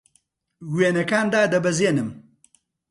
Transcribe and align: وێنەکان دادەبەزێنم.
وێنەکان 0.75 1.27
دادەبەزێنم. 1.33 2.09